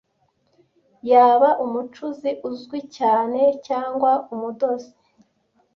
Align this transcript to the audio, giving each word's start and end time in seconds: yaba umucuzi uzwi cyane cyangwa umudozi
yaba 1.11 1.49
umucuzi 1.65 2.29
uzwi 2.49 2.79
cyane 2.97 3.41
cyangwa 3.67 4.11
umudozi 4.33 4.91